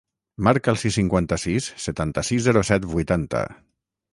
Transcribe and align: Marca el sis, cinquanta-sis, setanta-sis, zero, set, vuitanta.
Marca 0.45 0.71
el 0.73 0.79
sis, 0.83 0.95
cinquanta-sis, 0.99 1.67
setanta-sis, 1.89 2.43
zero, 2.49 2.65
set, 2.71 2.89
vuitanta. 2.95 3.45